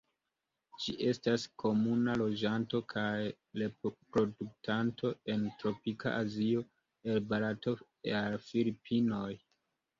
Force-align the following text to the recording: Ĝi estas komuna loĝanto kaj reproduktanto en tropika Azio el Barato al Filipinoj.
Ĝi 0.83 0.93
estas 1.09 1.43
komuna 1.63 2.15
loĝanto 2.21 2.81
kaj 2.95 3.11
reproduktanto 3.63 5.13
en 5.35 5.47
tropika 5.61 6.17
Azio 6.25 6.67
el 7.13 7.23
Barato 7.31 7.79
al 8.25 8.43
Filipinoj. 8.51 9.33